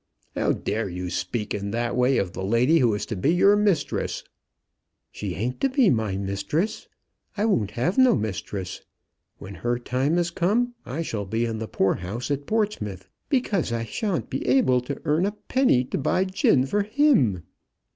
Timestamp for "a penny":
15.27-15.83